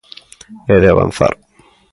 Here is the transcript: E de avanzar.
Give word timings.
E 0.73 0.77
de 0.81 0.89
avanzar. 0.91 1.33